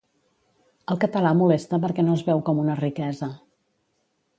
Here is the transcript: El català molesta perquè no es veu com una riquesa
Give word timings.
El 0.93 0.99
català 1.03 1.35
molesta 1.43 1.81
perquè 1.85 2.09
no 2.09 2.19
es 2.21 2.27
veu 2.31 2.45
com 2.49 2.67
una 2.67 2.83
riquesa 2.85 3.35